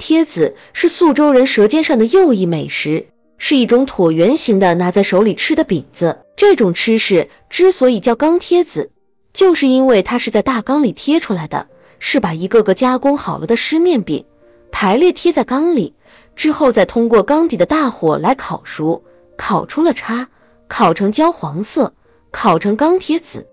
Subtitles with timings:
[0.00, 3.06] 贴子是宿州人舌尖上的又一美食，
[3.36, 6.18] 是一种椭圆形的拿在手里吃的饼子。
[6.34, 8.90] 这种吃食之所以叫钢贴子，
[9.34, 11.68] 就是因为它是在大缸里贴出来的，
[11.98, 14.24] 是把一个个加工好了的湿面饼
[14.72, 15.94] 排列贴在缸里，
[16.34, 19.04] 之后再通过缸底的大火来烤熟，
[19.36, 20.26] 烤出了叉，
[20.66, 21.92] 烤成焦黄色，
[22.30, 23.46] 烤成钢贴子。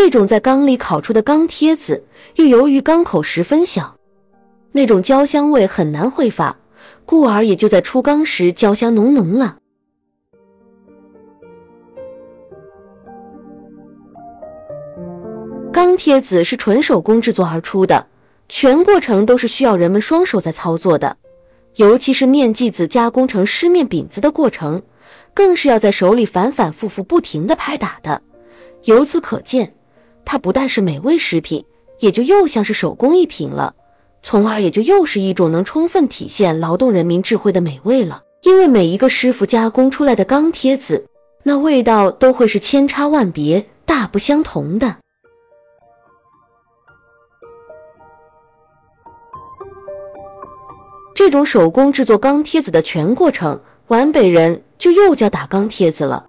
[0.00, 2.04] 这种在缸里烤出的钢贴子，
[2.36, 3.96] 又由于缸口十分小，
[4.70, 6.56] 那种焦香味很难挥发，
[7.04, 9.58] 故而也就在出缸时焦香浓浓了。
[15.72, 18.06] 钢贴子是纯手工制作而出的，
[18.48, 21.16] 全过程都是需要人们双手在操作的，
[21.74, 24.80] 尤其是面剂子加工成湿面饼子的过程，
[25.34, 28.22] 更是要在手里反反复复不停的拍打的。
[28.84, 29.74] 由此可见。
[30.30, 31.64] 它不但是美味食品，
[32.00, 33.74] 也就又像是手工艺品了，
[34.22, 38.20] 从而也就又是一种能充分体现劳动人民智慧的美味了。
[38.42, 41.08] 因为每一个师傅加工出来的钢贴子，
[41.44, 44.96] 那味道都会是千差万别、大不相同的。
[51.14, 56.27] 这种手工制作钢贴子的全过程，皖北人就又叫打钢贴子了。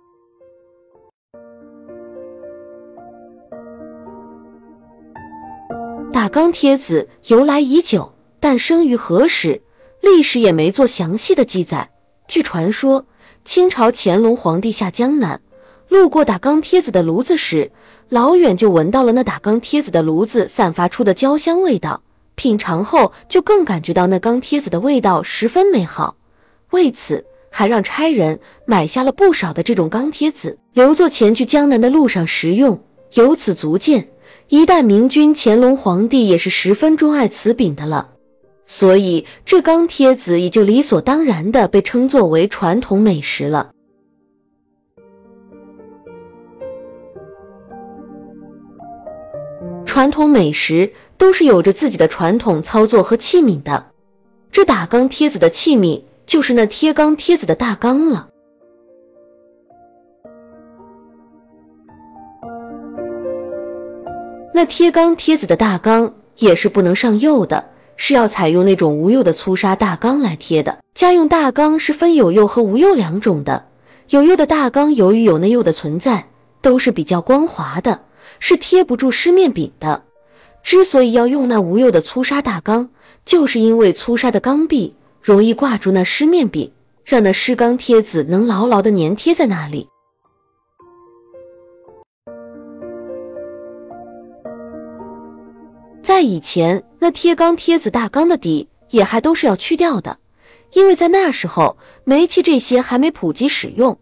[6.51, 9.61] 贴子由来已久，但生于何时，
[10.01, 11.89] 历史也没做详细的记载。
[12.27, 13.05] 据传说，
[13.43, 15.41] 清朝乾隆皇帝下江南，
[15.87, 17.71] 路过打钢贴子的炉子时，
[18.09, 22.03] 老远就闻到了那打钢贴子的炉子散发出的焦香味道。
[22.35, 26.15] 品尝后，就更感觉到那钢贴子的味道十分美好，
[26.69, 32.81] 为此还让差人买下了不少的这种钢贴子，留作前去江南的路上食用。
[33.13, 34.07] 由此足见。
[34.51, 38.09] 一代明君乾隆皇帝也是十分钟爱此饼的了，
[38.65, 43.69] 所以这钢贴子也就理所当然的被称作为传统美食了。
[49.85, 53.91] 传统美食都是有着自己的传统操作和器皿的，
[54.51, 58.29] 这打钢贴子的器皿就是那贴钢贴子的大缸了。
[64.59, 70.79] 那贴钢贴子的大缸也是不能上釉的，是要采用那种无釉的粗砂大缸来贴的。
[70.93, 73.67] 家用大缸是分有釉和无釉两种的，
[74.09, 76.27] 有釉的大缸由于有那釉的存在，
[76.61, 78.01] 都是比较光滑的，
[78.39, 80.03] 是贴不住湿面饼的。
[80.61, 82.89] 之所以要用那无釉的粗砂大缸，
[83.23, 86.69] 就是因为粗砂的缸壁容易挂住那湿面饼，
[87.05, 89.87] 让那湿钢贴子能牢牢的粘贴在那里。
[96.01, 100.17] 在以前，那贴钢贴子大缸的底也还都是要去掉的，
[100.73, 103.97] 因为在那时候煤气这些还没普及使用，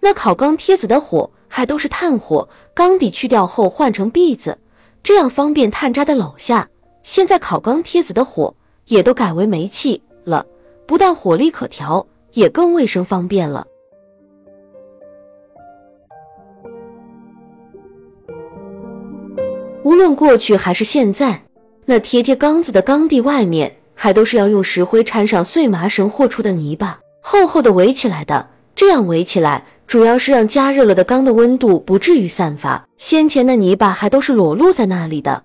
[0.00, 4.58] 那烤钢贴子的火还都是炭火，缸底去掉后换成篦子，
[5.02, 6.68] 这样方便炭渣的篓下。
[7.02, 8.54] 现在烤钢贴子的火
[8.86, 10.44] 也都改为煤气了，
[10.86, 13.66] 不但火力可调，也更卫生方便了。
[19.96, 21.44] 无论过去还是现在。
[21.86, 28.46] 那贴贴缸子的缸地外面，还都是要用石灰掺上碎麻绳和出的泥巴，厚厚的围起来的。
[28.74, 32.86] 这样围起来，主要是让加热了的缸的温度不至于散发。
[32.98, 35.44] 先前的泥巴还都是裸露在那里的，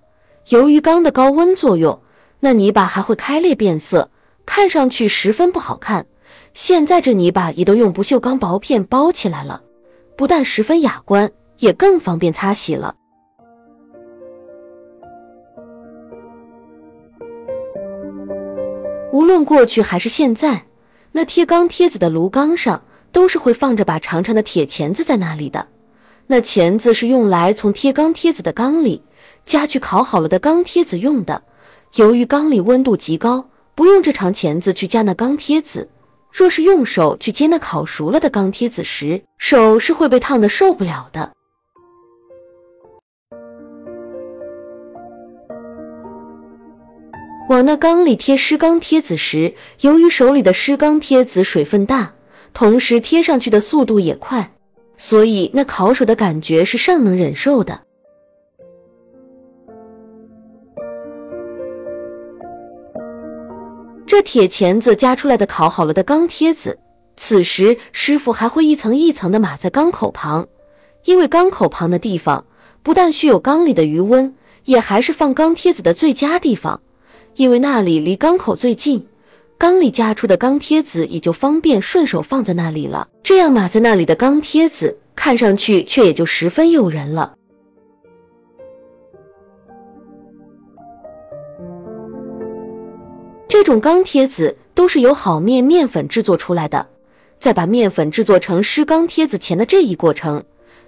[0.50, 1.98] 由于缸的高温作用，
[2.40, 4.10] 那泥巴还会开裂变色，
[4.44, 6.04] 看上去十分不好看。
[6.52, 9.62] 现在这泥巴也都用不锈钢薄片包起来了，
[10.14, 12.96] 不但十分雅观，也更方便擦洗了。
[19.12, 20.64] 无论过去还是现在，
[21.12, 25.68] 那贴钢贴子的炉缸上都是会放着把长长的铁钳子在那里的。
[26.28, 29.02] 那钳子是用来从贴钢贴子的缸里
[29.44, 31.42] 夹去烤好了的钢贴子用的。
[31.96, 35.90] 由于缸里温度极高，不用这长钳子去夹那钢贴子，
[36.32, 41.32] 若是用手去接那烤熟了的钢贴子时，手是会被烫得受不了的。
[47.52, 49.52] 往那缸里贴湿钢贴子时，
[49.82, 52.14] 由于手里的湿钢贴子水分大，
[52.54, 54.54] 同时贴上去的速度也快，
[54.96, 57.78] 所以那烤手的感觉是尚能忍受的。
[64.06, 66.78] 这铁钳子夹出来的烤好了的钢贴子，
[67.18, 70.48] 此时师傅还会一层一层的码在缸口旁，
[71.04, 72.46] 因为缸口旁的地方
[72.82, 74.34] 不但需有缸里的余温，
[74.64, 76.80] 也还是放缸贴子的最佳地方，
[77.34, 79.06] 因为那里离缸口最近，
[79.56, 83.08] 缸里夹出的钢贴子也就方便顺手放在那里了。
[83.22, 87.34] 这样码在那里的钢贴子看上去却也就十分诱人了。
[93.48, 96.88] 这种钢贴子都是由好面面粉制作出来的，
[97.38, 100.42] 在把面粉制作成湿钢贴子前的这一过程。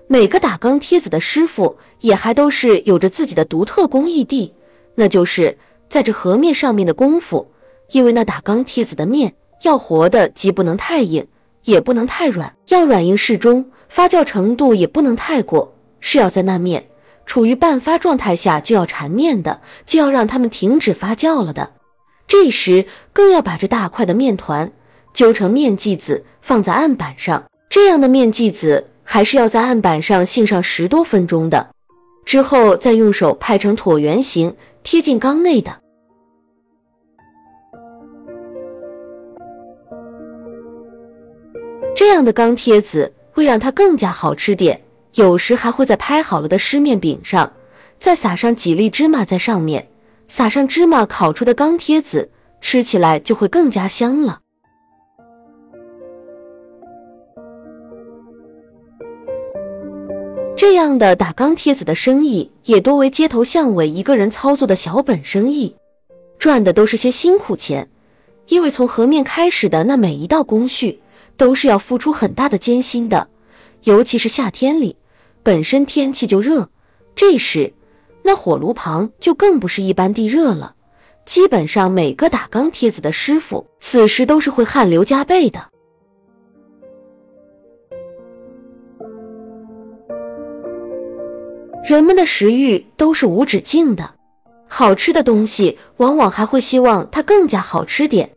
[0.06, 4.52] 每个打钢贴子的师傅也还都是有着自己的独特工艺地，
[4.96, 5.56] 那就是
[5.88, 7.50] 在这和面上面的功夫。
[7.90, 11.26] 因为那打钢贴子的面要活的，既不能太硬，
[11.64, 16.86] 也不能太软，要软硬适中，发酵程度也不能太过，是要在那面
[17.26, 21.72] 处于半发状态下就要缠面的，就要让它们停止发酵了的。
[22.26, 24.72] 这时更要把这大块的面团
[25.12, 28.90] 揪成面剂子，放在案板上，这样的面剂子。
[29.06, 31.73] 还是要在案板上浸上十多分钟的，
[32.24, 35.80] 之后再用手拍成椭圆形贴进缸内的。
[41.96, 44.80] 这样的钢贴子会让它更加好吃点。
[45.14, 47.52] 有时还会在拍好了的湿面饼上
[48.00, 49.88] 再撒上几粒芝麻在上面，
[50.26, 52.30] 撒上芝麻烤出的钢贴子，
[52.60, 54.40] 吃起来就会更加香了。
[60.66, 65.76] 这样的打钢贴子的生意，也多为街头巷尾一个人操作的小本生意，
[66.38, 67.90] 赚的都是些辛苦钱。
[68.48, 71.02] 因为从和面开始的那每一道工序，
[71.36, 73.28] 都是要付出很大的艰辛的。
[73.82, 74.96] 尤其是夏天里，
[75.42, 76.70] 本身天气就热，
[77.14, 77.74] 这时
[78.22, 80.74] 那火炉旁就更不是一般地热了。
[81.26, 85.68] 基本上每个打钢贴子的师傅，此时都是会汗流浃背的。
[91.86, 94.14] 人们的食欲都是无止境的，
[94.66, 98.30] 好吃的东西往往还会希望它更加好吃点。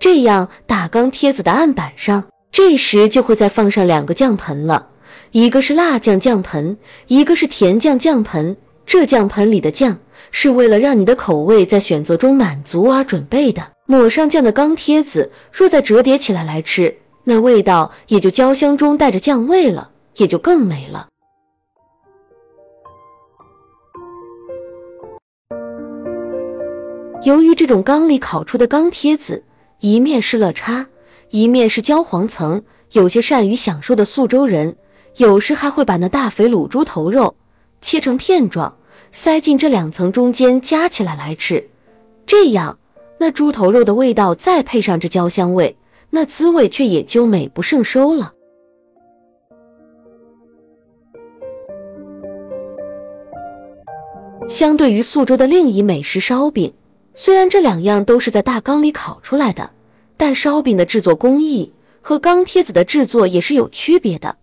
[0.00, 4.88] 这样打钢贴子的案板上，这时就会再放上两个酱盆了，
[5.32, 6.74] 一个是辣酱酱盆，
[7.08, 8.56] 一个是甜酱酱盆。
[8.86, 9.98] 这酱盆里的酱
[10.30, 13.62] 是为了让你的口味在选择中满足而准备的。
[13.84, 21.08] 抹上酱的钢贴子，若再折叠起来来吃，那味道也就焦香中带着酱味了，也就更美了。
[27.22, 29.42] 由于这种缸里烤出的钢贴子，
[29.80, 30.86] 一面是乐叉，
[31.30, 34.76] 一面是焦黄层，有些善于享受的宿州人，
[35.16, 37.34] 有时还会把那大肥卤猪头肉
[37.80, 38.76] 切成片状，
[39.10, 41.68] 塞进这两层中间夹起来来吃。
[42.24, 42.78] 这样，
[43.18, 45.76] 那猪头肉的味道再配上这焦香味，
[46.10, 48.34] 那滋味却也就美不胜收了。
[54.48, 56.72] 相对于宿州的另一美食烧饼。
[57.18, 59.70] 虽然这两样都是在大缸里烤出来的，
[60.18, 61.72] 但烧饼的制作工艺
[62.02, 64.36] 和钢贴子的制作也是有区别的。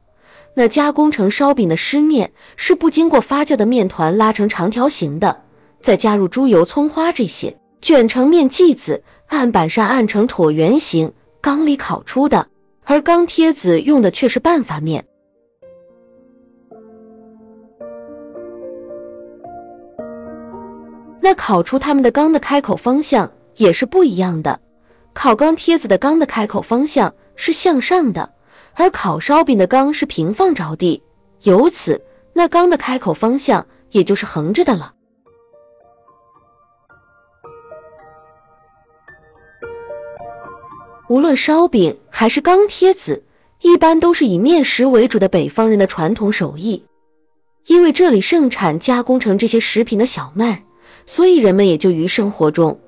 [0.55, 5.43] 那加工成烧饼的湿面是不经过发酵的面团拉成长条形的，
[5.81, 12.47] 再加入猪油、葱花这些，卷成面剂子，案板上按成椭圆形，缸里烤出的。
[12.85, 15.05] 而钢贴子用的却是半发面。
[21.23, 24.59] 那烤出它们的缸的开口方向也是不一样的，
[25.13, 28.33] 烤钢贴子的缸的开口方向是向上的，
[28.73, 31.01] 而烤烧饼的缸是平放着地，
[31.43, 32.03] 由此
[32.33, 34.93] 那缸的开口方向也就是横着的了。
[41.07, 43.23] 无论烧饼还是钢贴子，
[43.61, 46.83] 一般都是以面食为主的北方人的传统手艺，
[47.67, 50.65] 因为这里盛产加工成这些食品的小麦。
[51.05, 52.79] 所以人们也就于生活中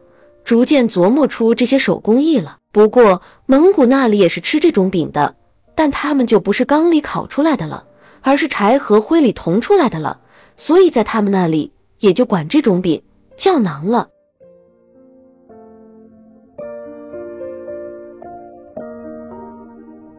[0.44, 2.58] 逐渐琢磨出这些手工艺了。
[2.72, 5.36] 不过蒙古那里也是吃这种饼的，
[5.76, 7.88] 但他们就不是缸里烤出来的了，
[8.22, 10.20] 而是柴和灰里铜出来的了。
[10.58, 13.02] 所以在他们那里也就管这种饼
[13.36, 14.10] 叫馕了。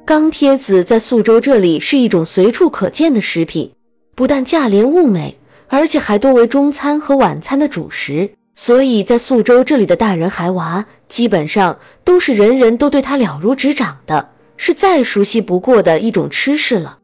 [0.04, 3.72] 钢贴子在宿州这里是一种随处可见的食品，
[4.14, 5.36] 不但价廉物美。
[5.68, 16.98] 而且还多为中餐和晚餐的主食，所以在宿州这里的大人孩娃基本上都是人人都对他了如指掌的，是再熟悉不过的一种吃食了。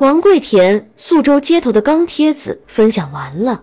[0.00, 3.62] 王贵田宿州街头的钢贴子分享完了。